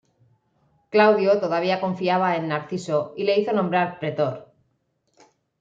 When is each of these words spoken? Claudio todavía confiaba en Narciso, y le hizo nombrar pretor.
Claudio 0.89 1.39
todavía 1.39 1.79
confiaba 1.79 2.35
en 2.35 2.47
Narciso, 2.47 3.13
y 3.17 3.23
le 3.23 3.39
hizo 3.39 3.53
nombrar 3.53 3.99
pretor. 3.99 4.51